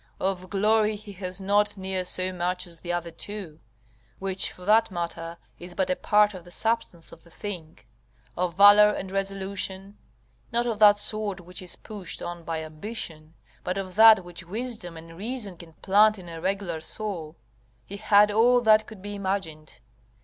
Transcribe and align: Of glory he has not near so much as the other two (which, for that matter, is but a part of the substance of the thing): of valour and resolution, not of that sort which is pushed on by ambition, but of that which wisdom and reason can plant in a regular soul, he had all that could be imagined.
Of 0.19 0.49
glory 0.49 0.95
he 0.95 1.11
has 1.11 1.39
not 1.39 1.77
near 1.77 2.03
so 2.03 2.33
much 2.33 2.65
as 2.65 2.79
the 2.79 2.91
other 2.91 3.11
two 3.11 3.59
(which, 4.17 4.51
for 4.51 4.65
that 4.65 4.89
matter, 4.89 5.37
is 5.59 5.75
but 5.75 5.91
a 5.91 5.95
part 5.95 6.33
of 6.33 6.43
the 6.43 6.49
substance 6.49 7.11
of 7.11 7.23
the 7.23 7.29
thing): 7.29 7.77
of 8.35 8.55
valour 8.57 8.89
and 8.89 9.11
resolution, 9.11 9.99
not 10.51 10.65
of 10.65 10.79
that 10.79 10.97
sort 10.97 11.39
which 11.41 11.61
is 11.61 11.75
pushed 11.75 12.19
on 12.19 12.43
by 12.43 12.63
ambition, 12.63 13.35
but 13.63 13.77
of 13.77 13.93
that 13.93 14.25
which 14.25 14.43
wisdom 14.43 14.97
and 14.97 15.17
reason 15.19 15.55
can 15.55 15.73
plant 15.73 16.17
in 16.17 16.27
a 16.27 16.41
regular 16.41 16.79
soul, 16.79 17.35
he 17.85 17.97
had 17.97 18.31
all 18.31 18.59
that 18.59 18.87
could 18.87 19.03
be 19.03 19.13
imagined. 19.13 19.81